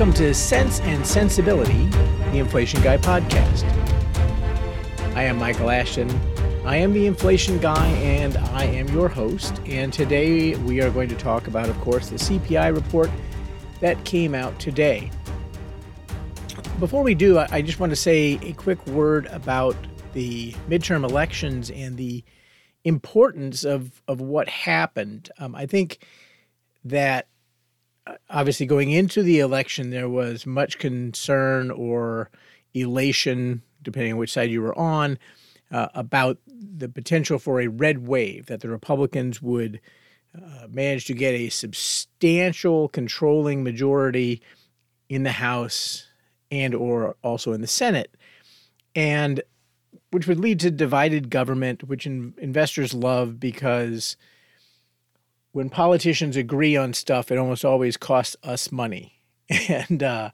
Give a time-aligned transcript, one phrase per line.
[0.00, 1.84] Welcome to Sense and Sensibility,
[2.32, 3.64] the Inflation Guy podcast.
[5.14, 6.08] I am Michael Ashton.
[6.64, 9.60] I am the Inflation Guy and I am your host.
[9.66, 13.10] And today we are going to talk about, of course, the CPI report
[13.80, 15.10] that came out today.
[16.78, 19.76] Before we do, I just want to say a quick word about
[20.14, 22.24] the midterm elections and the
[22.84, 25.28] importance of, of what happened.
[25.38, 25.98] Um, I think
[26.86, 27.26] that
[28.28, 32.30] obviously going into the election, there was much concern or
[32.74, 35.18] elation, depending on which side you were on,
[35.70, 39.80] uh, about the potential for a red wave, that the Republicans would
[40.34, 44.40] uh, manage to get a substantial controlling majority
[45.08, 46.06] in the House
[46.50, 48.16] and or also in the Senate.
[48.94, 49.42] And
[50.10, 54.16] which would lead to divided government, which in, investors love because
[55.52, 59.20] when politicians agree on stuff, it almost always costs us money,
[59.68, 60.30] and uh,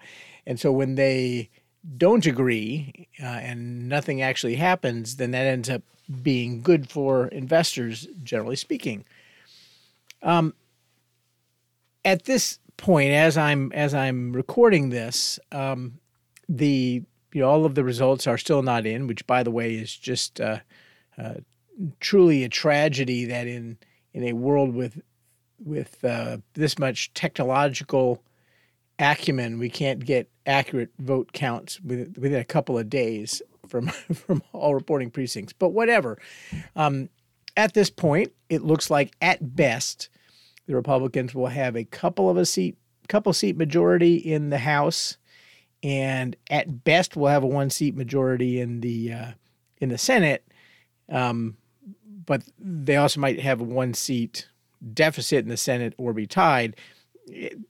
[0.47, 1.51] and so when they
[1.97, 5.83] don't agree uh, and nothing actually happens, then that ends up
[6.23, 9.05] being good for investors, generally speaking.
[10.23, 10.55] Um,
[12.05, 15.99] at this point, as I'm as I'm recording this, um,
[16.49, 19.75] the you know all of the results are still not in, which by the way
[19.75, 20.61] is just uh,
[21.19, 21.35] uh,
[22.01, 23.79] truly a tragedy that in
[24.17, 25.01] in a world with
[25.63, 28.23] with uh, this much technological
[28.99, 34.75] acumen, we can't get accurate vote counts within a couple of days from from all
[34.75, 35.53] reporting precincts.
[35.53, 36.19] But whatever.
[36.75, 37.11] Um,
[37.59, 40.09] at this point, it looks like at best
[40.67, 42.77] the Republicans will have a couple of a seat
[43.09, 45.19] couple seat majority in the House,
[45.83, 49.31] and at best we'll have a one seat majority in the uh,
[49.79, 50.43] in the Senate.
[51.11, 51.59] Um,
[52.27, 54.49] but they also might have a one seat
[54.93, 56.77] deficit in the Senate or be tied.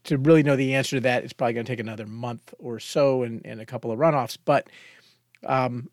[0.05, 2.78] To really know the answer to that, it's probably going to take another month or
[2.78, 4.37] so and, and a couple of runoffs.
[4.45, 4.69] But
[5.47, 5.89] um,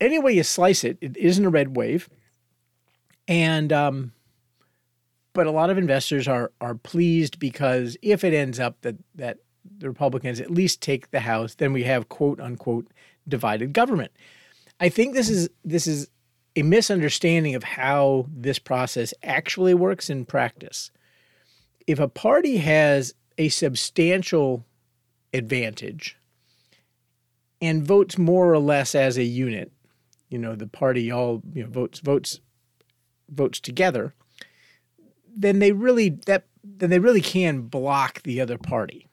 [0.00, 2.08] any way you slice it, it isn't a red wave.
[3.28, 4.12] And um,
[5.32, 9.38] but a lot of investors are are pleased because if it ends up that that
[9.78, 12.88] the Republicans at least take the House, then we have quote unquote
[13.26, 14.12] divided government.
[14.80, 16.08] I think this is this is
[16.56, 20.90] a misunderstanding of how this process actually works in practice.
[21.86, 24.64] If a party has a substantial
[25.32, 26.16] advantage
[27.60, 29.72] and votes more or less as a unit,
[30.28, 32.40] you know, the party all you know, votes votes
[33.28, 34.14] votes together,
[35.36, 39.06] then they really that then they really can block the other party.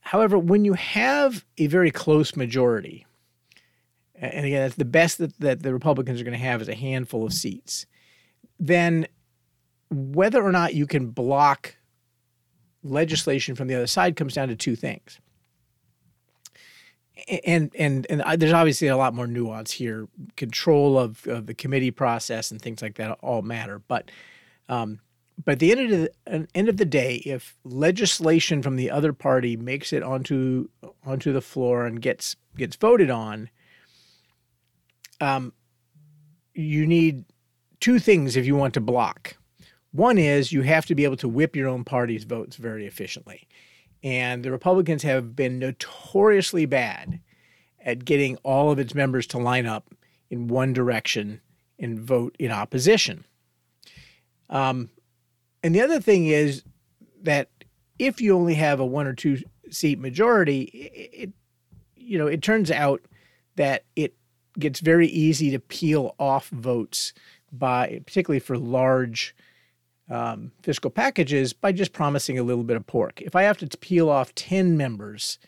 [0.00, 3.06] However, when you have a very close majority,
[4.22, 6.74] and again, that's the best that, that the Republicans are going to have is a
[6.74, 7.86] handful of seats,
[8.60, 9.06] then
[9.90, 11.76] whether or not you can block
[12.84, 15.18] legislation from the other side comes down to two things.
[17.44, 20.08] And and and there's obviously a lot more nuance here.
[20.36, 23.80] Control of, of the committee process and things like that all matter.
[23.86, 24.10] But
[24.68, 25.00] um,
[25.44, 29.12] but at the end of the end of the day, if legislation from the other
[29.12, 30.68] party makes it onto
[31.04, 33.50] onto the floor and gets gets voted on,
[35.22, 35.52] um,
[36.52, 37.24] you need
[37.78, 39.36] two things if you want to block.
[39.92, 43.46] One is you have to be able to whip your own party's votes very efficiently.
[44.02, 47.20] And the Republicans have been notoriously bad
[47.84, 49.94] at getting all of its members to line up
[50.28, 51.40] in one direction
[51.78, 53.24] and vote in opposition.
[54.50, 54.90] Um,
[55.62, 56.64] and the other thing is
[57.22, 57.48] that
[57.98, 59.38] if you only have a one or two
[59.70, 61.30] seat majority, it, it
[61.94, 63.02] you know it turns out
[63.54, 64.14] that it
[64.58, 67.12] gets very easy to peel off votes
[67.52, 69.34] by particularly for large
[70.10, 73.20] um, fiscal packages by just promising a little bit of pork.
[73.22, 75.38] If I have to peel off 10 members,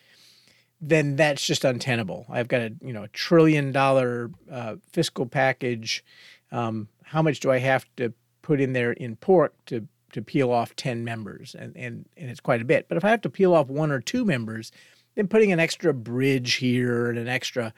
[0.81, 2.25] then that's just untenable.
[2.29, 6.03] I've got a you know a trillion dollar uh, fiscal package.
[6.51, 10.51] Um, how much do I have to put in there in pork to to peel
[10.51, 11.55] off 10 members?
[11.57, 12.87] And, and and it's quite a bit.
[12.87, 14.71] But if I have to peel off one or two members,
[15.15, 17.73] then putting an extra bridge here and an extra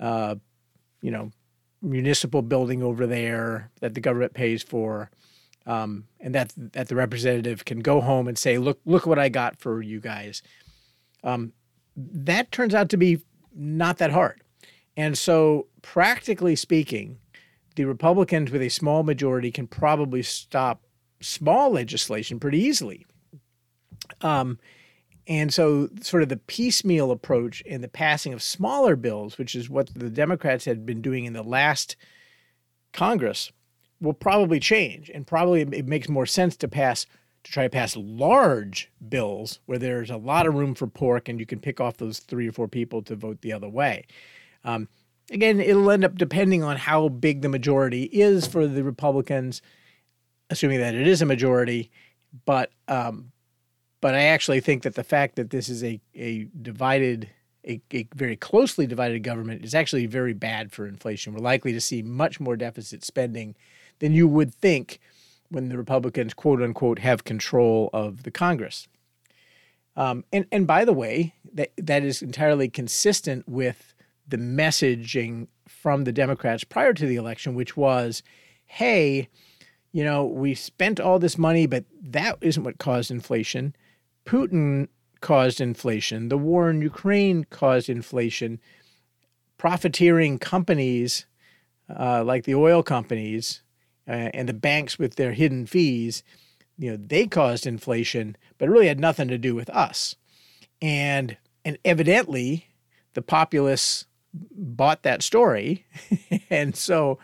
[0.00, 0.36] uh,
[1.02, 1.30] you know,
[1.82, 5.10] municipal building over there that the government pays for,
[5.66, 9.28] um, and that that the representative can go home and say, "Look, look what I
[9.28, 10.42] got for you guys."
[11.22, 11.52] Um,
[11.96, 13.20] that turns out to be
[13.54, 14.40] not that hard,
[14.96, 17.18] and so practically speaking,
[17.76, 20.82] the Republicans with a small majority can probably stop
[21.20, 23.06] small legislation pretty easily.
[24.20, 24.58] Um,
[25.28, 29.70] and so, sort of the piecemeal approach in the passing of smaller bills, which is
[29.70, 31.96] what the Democrats had been doing in the last
[32.92, 33.52] Congress,
[34.00, 35.10] will probably change.
[35.14, 37.06] And probably it makes more sense to pass
[37.44, 41.40] to try to pass large bills where there's a lot of room for pork and
[41.40, 44.06] you can pick off those three or four people to vote the other way.
[44.64, 44.88] Um,
[45.30, 49.60] again, it'll end up depending on how big the majority is for the Republicans,
[50.50, 51.90] assuming that it is a majority.
[52.44, 53.31] But um,
[54.02, 57.30] but I actually think that the fact that this is a a divided
[57.64, 61.32] a, a, very closely divided government is actually very bad for inflation.
[61.32, 63.54] We're likely to see much more deficit spending
[64.00, 64.98] than you would think
[65.48, 68.88] when the Republicans, quote unquote, have control of the Congress.
[69.94, 73.94] Um, and, and by the way, that, that is entirely consistent with
[74.26, 78.24] the messaging from the Democrats prior to the election, which was
[78.64, 79.28] hey,
[79.92, 83.76] you know, we spent all this money, but that isn't what caused inflation.
[84.24, 84.88] Putin
[85.20, 86.28] caused inflation.
[86.28, 88.60] The war in Ukraine caused inflation.
[89.58, 91.26] Profiteering companies
[91.88, 93.62] uh, like the oil companies
[94.08, 96.22] uh, and the banks with their hidden fees,
[96.78, 100.16] you know, they caused inflation, but it really had nothing to do with us.
[100.80, 102.66] And and evidently,
[103.14, 105.86] the populace bought that story,
[106.50, 107.20] and so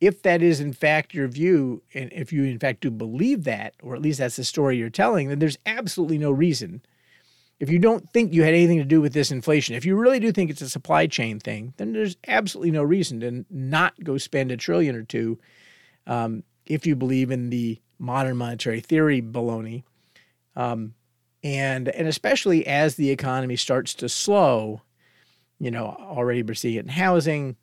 [0.00, 3.74] if that is in fact your view, and if you in fact do believe that,
[3.82, 6.82] or at least that's the story you're telling, then there's absolutely no reason
[7.60, 10.18] if you don't think you had anything to do with this inflation, if you really
[10.18, 14.16] do think it's a supply chain thing, then there's absolutely no reason to not go
[14.16, 15.38] spend a trillion or two
[16.06, 19.84] um, if you believe in the modern monetary theory baloney.
[20.56, 20.94] Um,
[21.44, 24.80] and, and especially as the economy starts to slow,
[25.58, 27.56] you know, already we're seeing it in housing.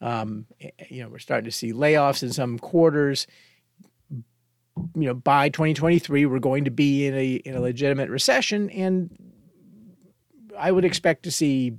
[0.00, 0.46] Um,
[0.88, 3.26] you know, we're starting to see layoffs in some quarters.
[4.94, 9.10] You know, by 2023, we're going to be in a in a legitimate recession, and
[10.56, 11.72] I would expect to see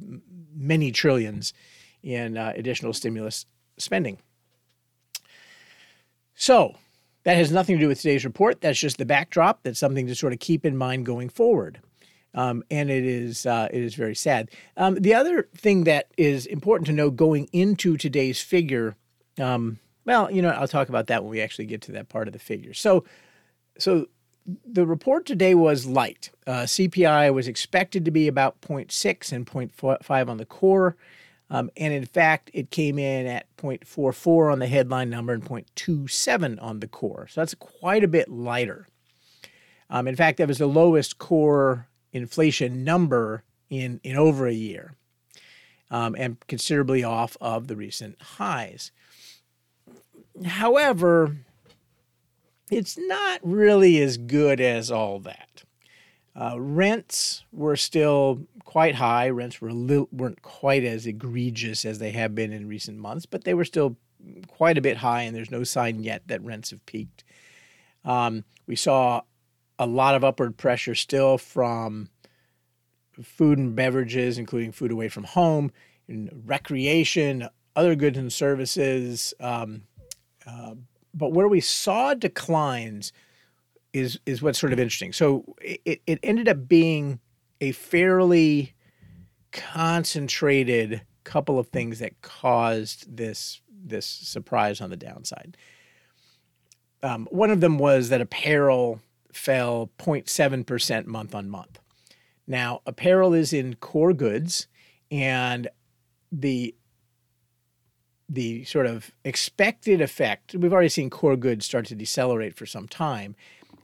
[0.54, 1.54] many trillions
[2.04, 3.46] in uh, additional stimulus
[3.78, 4.20] spending.
[6.36, 6.76] So
[7.24, 8.62] that has nothing to do with today's report.
[8.62, 9.64] That's just the backdrop.
[9.64, 11.82] That's something to sort of keep in mind going forward.
[12.36, 14.52] Um, and it is uh, it is very sad.
[14.78, 18.96] Um, the other thing that is important to know going into today's figure,
[19.40, 22.28] um, well, you know, I'll talk about that when we actually get to that part
[22.28, 22.74] of the figure.
[22.74, 23.04] So,
[23.80, 24.08] so
[24.66, 26.32] the report today was light.
[26.46, 30.96] Uh, CPI was expected to be about 0.6 and 0.5 on the core.
[31.52, 36.62] Um, and in fact, it came in at 0.44 on the headline number and 0.27
[36.62, 37.28] on the core.
[37.28, 38.88] So that's quite a bit lighter.
[39.90, 44.96] Um, in fact, that was the lowest core inflation number in, in over a year
[45.92, 48.92] um, and considerably off of the recent highs.
[50.46, 51.38] However,
[52.72, 55.64] it's not really as good as all that.
[56.36, 59.30] Uh, rents were still quite high.
[59.30, 63.44] Rents were little, weren't quite as egregious as they have been in recent months, but
[63.44, 63.98] they were still
[64.48, 67.24] quite a bit high, and there's no sign yet that rents have peaked.
[68.06, 69.22] Um, we saw
[69.80, 72.10] a lot of upward pressure still from
[73.24, 75.72] food and beverages, including food away from home,
[76.08, 79.84] and recreation, other goods and services, um,
[80.46, 80.76] uh,
[81.14, 83.12] but where we saw declines
[83.94, 85.14] is is what's sort of interesting.
[85.14, 87.20] So it, it ended up being
[87.62, 88.74] a fairly
[89.52, 95.58] concentrated couple of things that caused this this surprise on the downside.
[97.02, 99.00] Um, one of them was that apparel
[99.32, 101.80] fell 0.7% month on month.
[102.48, 104.68] Now, apparel is in core goods,
[105.12, 105.68] and
[106.32, 106.76] the
[108.32, 110.54] the sort of expected effect.
[110.54, 113.36] We've already seen core goods start to decelerate for some time,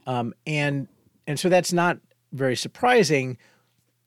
[0.07, 0.87] um, and
[1.27, 1.99] and so that's not
[2.31, 3.37] very surprising.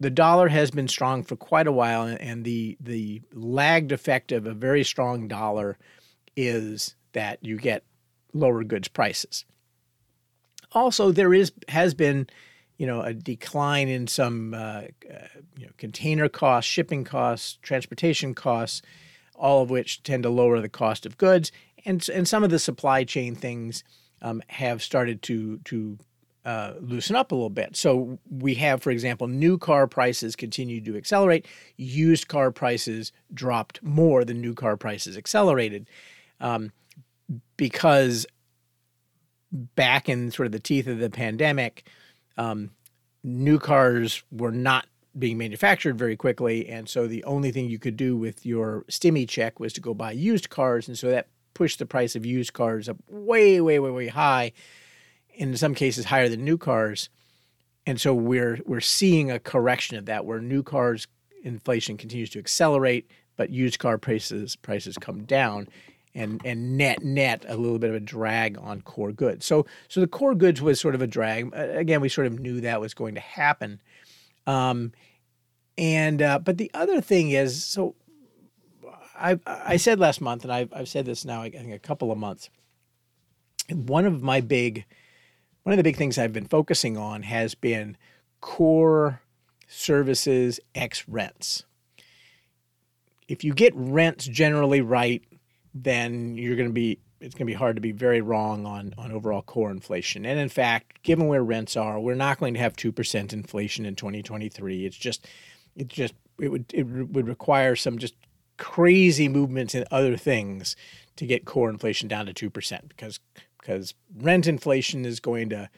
[0.00, 4.47] The dollar has been strong for quite a while, and the the lagged effect of
[4.47, 5.78] a very strong dollar
[6.37, 7.85] is that you get
[8.33, 9.45] lower goods prices.
[10.72, 12.26] Also, there is has been,
[12.76, 18.34] you know, a decline in some uh, uh, you know container costs, shipping costs, transportation
[18.34, 18.82] costs
[19.38, 21.52] all of which tend to lower the cost of goods.
[21.84, 23.84] And, and some of the supply chain things
[24.20, 25.98] um, have started to, to
[26.44, 27.76] uh, loosen up a little bit.
[27.76, 31.46] So we have, for example, new car prices continue to accelerate.
[31.76, 35.88] Used car prices dropped more than new car prices accelerated
[36.40, 36.72] um,
[37.56, 38.26] because
[39.52, 41.88] back in sort of the teeth of the pandemic,
[42.37, 42.71] um,
[43.25, 44.87] new cars were not
[45.19, 46.69] being manufactured very quickly.
[46.69, 49.95] And so the only thing you could do with your stimmy check was to go
[49.95, 50.87] buy used cars.
[50.87, 54.52] And so that pushed the price of used cars up way, way, way, way high.
[55.38, 57.09] and In some cases, higher than new cars.
[57.87, 61.09] And so we're we're seeing a correction of that, where new cars
[61.43, 65.69] inflation continues to accelerate, but used car prices prices come down.
[66.15, 69.47] And and net net a little bit of a drag on core goods.
[69.47, 71.53] So so the core goods was sort of a drag.
[71.55, 73.81] Again, we sort of knew that was going to happen.
[74.47, 74.93] Um,
[75.77, 77.95] and uh, but the other thing is so
[79.15, 82.11] I I said last month, and I've I've said this now I think a couple
[82.11, 82.50] of months.
[83.71, 84.87] One of my big
[85.62, 87.97] one of the big things I've been focusing on has been
[88.41, 89.21] core
[89.67, 91.65] services X rents.
[93.29, 95.23] If you get rents generally right,
[95.85, 98.94] then you're going to be it's going to be hard to be very wrong on
[98.97, 100.25] on overall core inflation.
[100.25, 103.97] And in fact, given where rents are, we're not going to have 2% inflation in
[103.97, 104.87] 2023.
[104.87, 105.26] It's just
[105.76, 108.14] it just it would it would require some just
[108.56, 110.76] crazy movements in other things
[111.16, 113.20] to get core inflation down to 2% because
[113.61, 115.68] because rent inflation is going to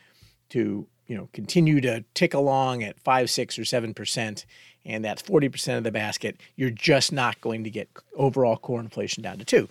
[0.51, 4.45] to you know continue to tick along at 5 6 or 7%
[4.85, 9.23] and that's 40% of the basket you're just not going to get overall core inflation
[9.23, 9.69] down to 2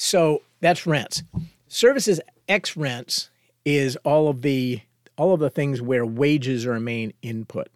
[0.00, 1.24] so that's rents.
[1.66, 3.30] Services x rents
[3.64, 4.80] is all of the
[5.16, 7.66] all of the things where wages are a main input.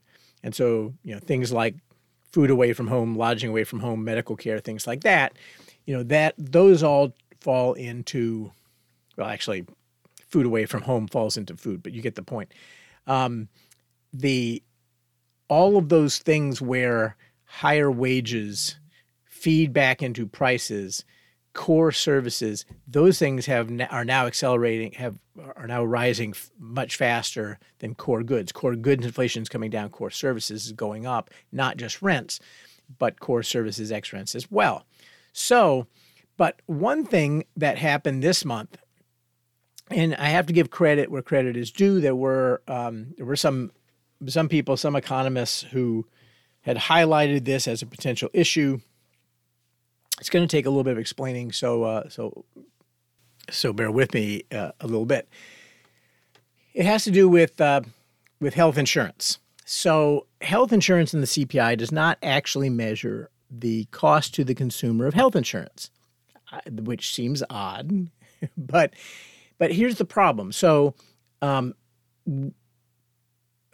[0.45, 1.75] And so you know things like
[2.31, 5.35] food away from home lodging away from home medical care things like that
[5.85, 8.50] you know that those all fall into
[9.19, 9.67] well actually
[10.29, 12.55] food away from home falls into food but you get the point.
[13.09, 13.49] Um,
[14.12, 14.62] the
[15.52, 18.78] all of those things where higher wages
[19.26, 21.04] feed back into prices
[21.52, 25.18] core services those things have are now accelerating have
[25.54, 30.11] are now rising much faster than core goods core goods inflation is coming down core
[30.11, 32.40] services is going up not just rents
[32.99, 34.87] but core services x rents as well
[35.35, 35.87] so
[36.38, 38.78] but one thing that happened this month
[39.90, 42.00] and I have to give credit where credit is due.
[42.00, 43.73] There were um, there were some
[44.29, 46.07] some people, some economists who
[46.62, 48.81] had highlighted this as a potential issue.
[50.21, 52.45] It's going to take a little bit of explaining, so uh, so
[53.50, 55.29] so bear with me uh, a little bit.
[56.75, 57.83] It has to do with uh,
[58.41, 59.38] with health insurance.
[59.64, 65.07] So health insurance in the CPI does not actually measure the cost to the consumer
[65.07, 65.91] of health insurance,
[66.52, 68.09] uh, which seems odd,
[68.57, 68.95] but
[69.59, 70.52] but here's the problem.
[70.52, 70.95] So,
[71.41, 71.75] um,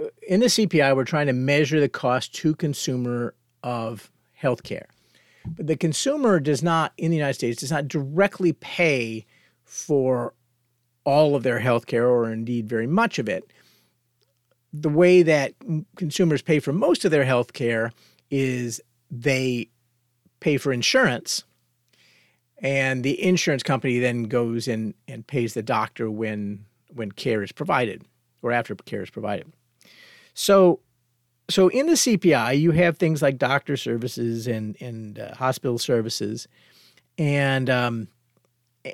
[0.01, 4.85] Uh, in the CPI, we're trying to measure the cost to consumer of healthcare.
[5.47, 9.27] But the consumer does not, in the United States, does not directly pay
[9.65, 10.35] for
[11.05, 13.51] all of their healthcare or indeed very much of it.
[14.73, 15.55] The way that
[15.97, 17.93] consumers pay for most of their healthcare
[18.31, 19.71] is they
[20.41, 21.45] pay for insurance
[22.61, 27.53] and the insurance company then goes in and pays the doctor when when care is
[27.53, 28.03] provided
[28.43, 29.53] or after care is provided.
[30.39, 30.79] So
[31.51, 36.47] so in the CPI you have things like doctor services and and uh, hospital services
[37.19, 38.07] and um,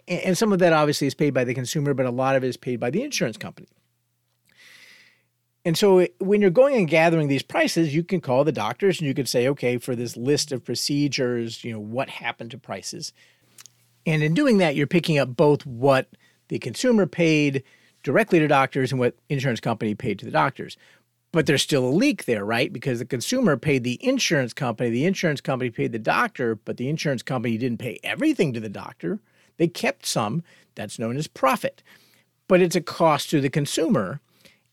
[0.09, 2.47] and some of that obviously is paid by the consumer but a lot of it
[2.47, 3.69] is paid by the insurance company.
[5.67, 9.07] And so when you're going and gathering these prices, you can call the doctors and
[9.07, 13.13] you can say, okay, for this list of procedures, you know, what happened to prices?
[14.07, 16.09] And in doing that, you're picking up both what
[16.49, 17.63] the consumer paid
[18.03, 20.79] directly to doctors and what insurance company paid to the doctors.
[21.35, 22.73] But there's still a leak there, right?
[22.73, 26.89] Because the consumer paid the insurance company, the insurance company paid the doctor, but the
[26.89, 29.19] insurance company didn't pay everything to the doctor.
[29.57, 30.45] They kept some.
[30.77, 31.83] That's known as profit.
[32.47, 34.21] But it's a cost to the consumer.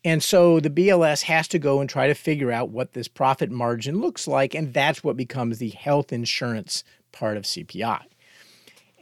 [0.06, 3.50] And so the BLS has to go and try to figure out what this profit
[3.50, 4.54] margin looks like.
[4.54, 8.02] And that's what becomes the health insurance part of CPI.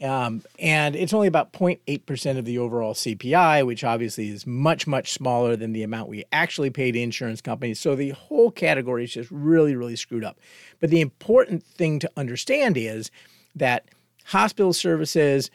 [0.01, 5.11] Um, and it's only about 0.8% of the overall CPI, which obviously is much, much
[5.11, 7.79] smaller than the amount we actually paid insurance companies.
[7.79, 10.39] So the whole category is just really, really screwed up.
[10.79, 13.11] But the important thing to understand is
[13.55, 13.89] that
[14.25, 15.51] hospital services,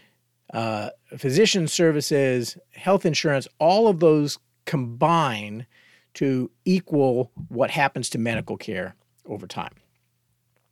[0.52, 5.66] uh, physician services, health insurance, all of those combine
[6.14, 8.94] to equal what happens to medical care
[9.26, 9.72] over time.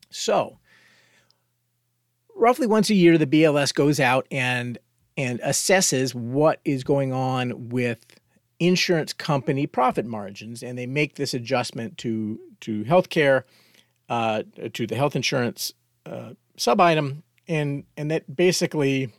[0.09, 0.59] So,
[2.35, 4.77] roughly once a year, the BLS goes out and
[5.15, 8.19] and assesses what is going on with
[8.59, 13.43] insurance company profit margins, and they make this adjustment to to healthcare,
[14.09, 15.73] uh, to the health insurance
[16.05, 19.11] uh, sub item, and and that basically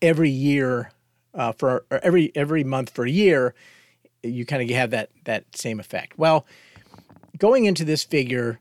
[0.00, 0.92] every year
[1.34, 3.54] uh, for every every month for a year,
[4.22, 6.18] you kind of have that that same effect.
[6.18, 6.46] Well,
[7.38, 8.60] going into this figure,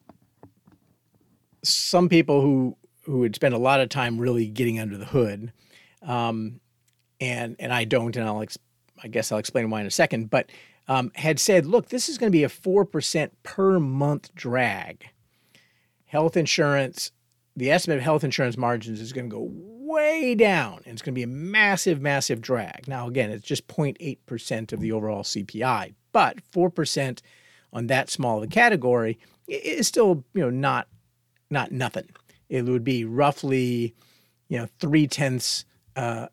[1.64, 5.52] some people who who had spent a lot of time really getting under the hood,
[6.02, 6.60] um,
[7.20, 8.58] and and I don't, and I'll ex-
[9.04, 10.30] I guess I'll explain why in a second.
[10.30, 10.52] But
[10.88, 15.08] um, had said, look, this is going to be a four percent per month drag.
[16.06, 17.12] Health insurance,
[17.56, 19.50] the estimate of health insurance margins is going to go
[19.92, 22.88] way down and it's going to be a massive, massive drag.
[22.88, 27.22] Now, again, it's just 0.8% of the overall CPI, but 4%
[27.74, 30.88] on that small of a category is still, you know, not,
[31.50, 32.10] not nothing.
[32.52, 33.96] It would be roughly,
[34.48, 35.66] you know, three tenths
[35.96, 36.28] uh,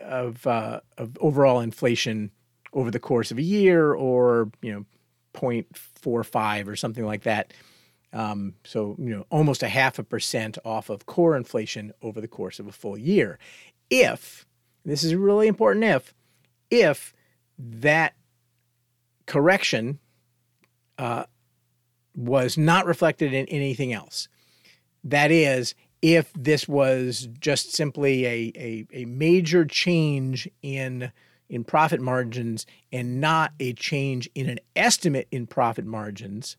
[0.00, 2.32] of, uh, of overall inflation
[2.72, 4.84] over the course of a year or, you know,
[5.34, 7.52] 0.45 or something like that
[8.12, 12.28] um, so, you know, almost a half a percent off of core inflation over the
[12.28, 13.38] course of a full year.
[13.90, 14.46] If,
[14.84, 16.14] this is really important if,
[16.70, 17.12] if
[17.58, 18.14] that
[19.26, 19.98] correction
[20.98, 21.24] uh,
[22.14, 24.28] was not reflected in anything else.
[25.04, 31.12] That is, if this was just simply a, a, a major change in
[31.48, 36.58] in profit margins and not a change in an estimate in profit margins,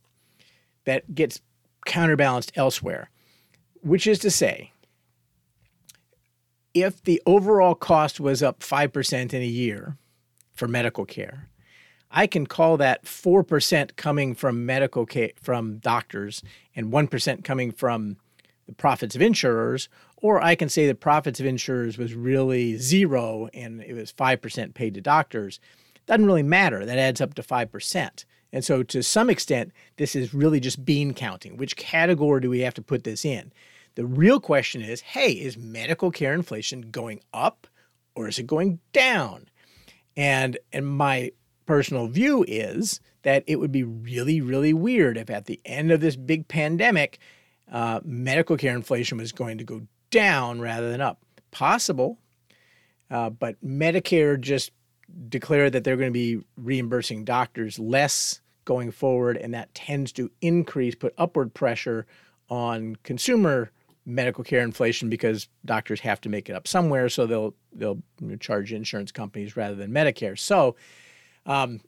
[0.86, 1.42] that gets
[1.86, 3.12] counterbalanced elsewhere,
[3.82, 4.72] which is to say,
[6.74, 9.98] if the overall cost was up 5% in a year
[10.54, 11.50] for medical care,
[12.12, 16.42] I can call that 4% coming from medical care from doctors
[16.76, 18.18] and 1% coming from
[18.70, 23.50] the profits of insurers, or I can say the profits of insurers was really zero
[23.52, 25.60] and it was 5% paid to doctors.
[26.06, 26.86] Doesn't really matter.
[26.86, 28.26] That adds up to 5%.
[28.52, 31.58] And so, to some extent, this is really just bean counting.
[31.58, 33.52] Which category do we have to put this in?
[33.96, 37.68] The real question is hey, is medical care inflation going up
[38.16, 39.50] or is it going down?
[40.16, 41.32] And, and my
[41.66, 46.02] personal view is that it would be really, really weird if at the end of
[46.02, 47.20] this big pandemic,
[47.72, 51.20] uh, medical care inflation was going to go down rather than up.
[51.52, 52.20] Possible,
[53.10, 54.72] uh, but Medicare just
[55.30, 60.30] declared that they're going to be reimbursing doctors less going forward, and that tends to
[60.42, 62.06] increase, put upward pressure
[62.50, 63.72] on consumer
[64.06, 68.00] medical care inflation because doctors have to make it up somewhere, so they'll they'll
[68.40, 70.38] charge insurance companies rather than Medicare.
[70.38, 70.76] So,
[71.46, 71.82] um,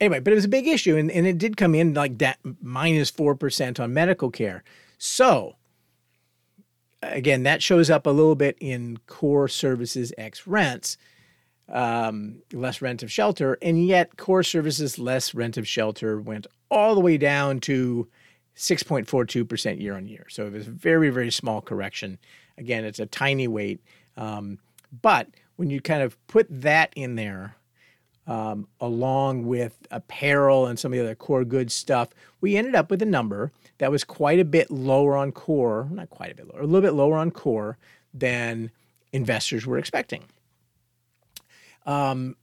[0.00, 2.38] anyway, but it was a big issue, and, and it did come in like that
[2.60, 4.62] minus four percent on medical care.
[4.98, 5.56] So,
[7.02, 10.96] again, that shows up a little bit in core services x rents
[11.68, 16.94] um, less rent of shelter, and yet core services less rent of shelter went all
[16.94, 18.08] the way down to
[18.56, 20.26] 6.42% year on year.
[20.28, 22.18] So it was a very, very small correction.
[22.58, 23.80] Again, it's a tiny weight.
[24.16, 24.58] Um,
[25.02, 27.56] but when you kind of put that in there,
[28.26, 32.08] um, along with apparel and some of the other core goods stuff,
[32.40, 36.10] we ended up with a number that was quite a bit lower on core, not
[36.10, 37.76] quite a bit lower, a little bit lower on core
[38.12, 38.70] than
[39.12, 40.24] investors were expecting.
[41.86, 42.36] Um,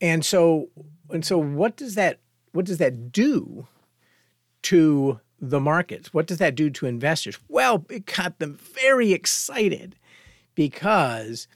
[0.00, 0.68] and so
[1.10, 2.18] and so what does that
[2.52, 3.68] what does that do
[4.62, 6.14] to the markets?
[6.14, 7.38] What does that do to investors?
[7.48, 9.96] Well, it got them very excited
[10.54, 11.48] because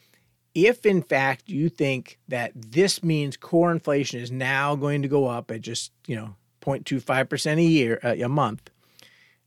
[0.57, 5.27] if in fact you think that this means core inflation is now going to go
[5.27, 8.71] up at just, you know, 0.25% a year, uh, a month,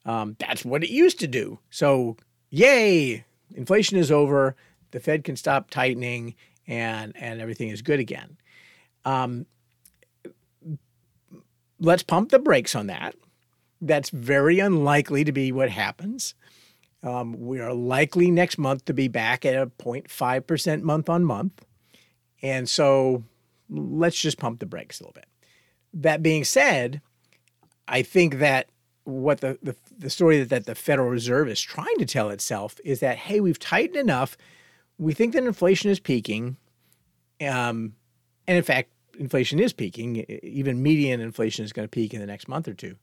[0.06, 1.58] um, that's what it used to do.
[1.72, 2.16] So,
[2.52, 4.56] yay, inflation is over.
[4.92, 6.36] The Fed can stop tightening
[6.68, 8.38] and and everything is good again.
[9.04, 9.48] Um,
[11.80, 13.16] let's pump the brakes on that.
[13.82, 16.36] That's very unlikely to be what happens.
[17.02, 21.66] Um, we are likely next month to be back at a 0.5% month on month.
[22.42, 23.24] And so
[23.70, 25.28] let's just pump the brakes a little bit.
[25.94, 27.02] That being said,
[27.88, 28.68] I think that
[29.06, 32.80] what the, the, the story that, that the Federal Reserve is trying to tell itself
[32.84, 34.38] is that, hey, we've tightened enough
[35.00, 36.58] we think that inflation is peaking.
[37.42, 37.96] Um,
[38.48, 40.18] and in fact, inflation is peaking.
[40.44, 42.98] Even median inflation is going to peak in the next month or two.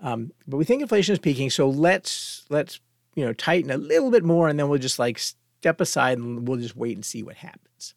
[0.00, 2.80] Um, but we think inflation is peaking, so let's let's
[3.14, 6.46] you know tighten a little bit more, and then we'll just like step aside and
[6.46, 7.94] we'll just wait and see what happens.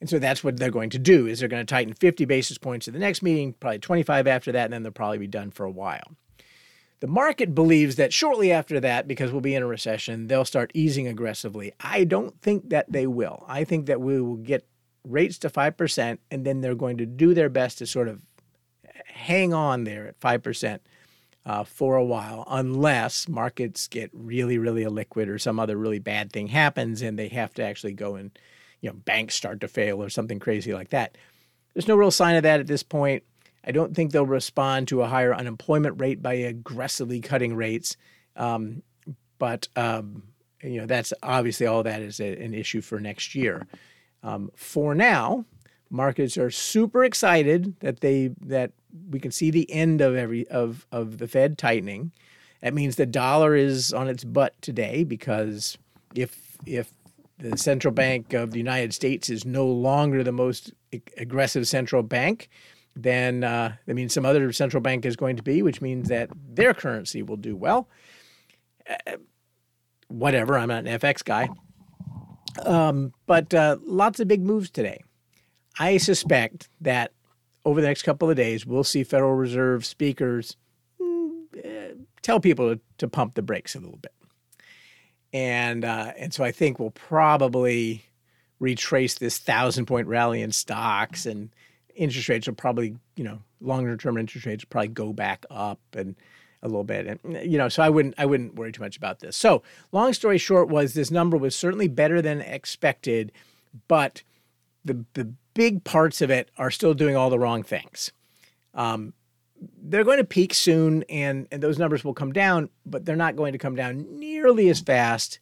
[0.00, 2.58] And so that's what they're going to do: is they're going to tighten 50 basis
[2.58, 5.50] points at the next meeting, probably 25 after that, and then they'll probably be done
[5.50, 6.16] for a while.
[7.00, 10.70] The market believes that shortly after that, because we'll be in a recession, they'll start
[10.72, 11.72] easing aggressively.
[11.80, 13.44] I don't think that they will.
[13.48, 14.64] I think that we will get
[15.04, 18.22] rates to 5%, and then they're going to do their best to sort of
[19.06, 20.78] hang on there at 5%
[21.44, 26.32] uh, for a while, unless markets get really, really illiquid or some other really bad
[26.32, 28.36] thing happens and they have to actually go and,
[28.80, 31.16] you know, banks start to fail or something crazy like that.
[31.74, 33.24] There's no real sign of that at this point.
[33.64, 37.96] I don't think they'll respond to a higher unemployment rate by aggressively cutting rates.
[38.36, 38.82] Um,
[39.38, 40.22] but um,
[40.62, 43.66] you know that's obviously all that is a, an issue for next year.
[44.22, 45.44] Um, for now,
[45.90, 48.72] markets are super excited that they that
[49.10, 52.12] we can see the end of every of of the Fed tightening.
[52.60, 55.78] That means the dollar is on its butt today because
[56.14, 56.92] if if
[57.38, 60.72] the central bank of the United States is no longer the most
[61.16, 62.48] aggressive central bank,
[62.94, 66.30] then uh, that means some other central bank is going to be, which means that
[66.34, 67.88] their currency will do well.
[68.88, 69.16] Uh,
[70.08, 71.48] whatever, I'm not an FX guy.
[72.64, 75.02] Um, but uh, lots of big moves today.
[75.78, 77.12] I suspect that
[77.64, 80.56] over the next couple of days, we'll see Federal Reserve speakers
[81.00, 84.12] mm, uh, tell people to, to, pump the brakes a little bit.
[85.32, 88.04] And, uh, and so I think we'll probably
[88.58, 91.50] retrace this thousand point rally in stocks and
[91.94, 95.80] interest rates will probably, you know, longer term interest rates will probably go back up
[95.94, 96.16] and
[96.62, 97.06] a little bit.
[97.06, 99.36] And you know, so I wouldn't I wouldn't worry too much about this.
[99.36, 103.32] So long story short was this number was certainly better than expected,
[103.88, 104.22] but
[104.84, 108.12] the the big parts of it are still doing all the wrong things.
[108.74, 109.12] Um,
[109.82, 113.36] they're going to peak soon and, and those numbers will come down, but they're not
[113.36, 115.38] going to come down nearly as fast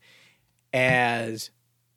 [0.73, 1.51] as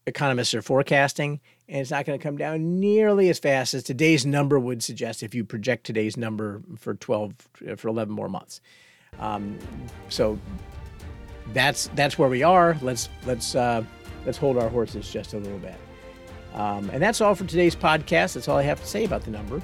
[0.05, 1.39] economists are forecasting.
[1.67, 5.23] And it's not going to come down nearly as fast as today's number would suggest
[5.23, 7.33] if you project today's number for 12,
[7.77, 8.61] for 11 more months.
[9.19, 9.57] Um,
[10.09, 10.37] so
[11.53, 12.77] that's that's where we are.
[12.81, 13.83] Let's let's uh,
[14.25, 15.75] let's hold our horses just a little bit.
[16.53, 18.35] Um, and that's all for today's podcast.
[18.35, 19.61] That's all I have to say about the number.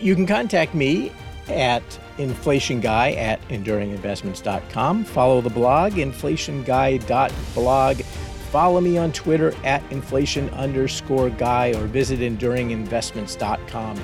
[0.00, 1.10] You can contact me
[1.48, 1.82] at
[2.18, 5.04] inflation guy at enduringinvestments.com.
[5.04, 7.96] Follow the blog, inflationguy.blog.
[7.96, 13.96] Follow me on Twitter at inflation underscore guy or visit enduringinvestments.com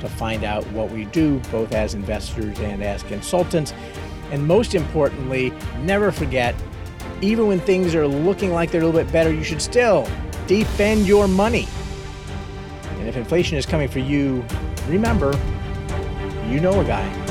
[0.00, 3.72] to find out what we do, both as investors and as consultants.
[4.32, 6.54] And most importantly, never forget,
[7.20, 10.08] even when things are looking like they're a little bit better, you should still
[10.46, 11.68] defend your money.
[12.98, 14.44] And if inflation is coming for you,
[14.86, 15.32] remember,
[16.48, 17.21] you know a guy.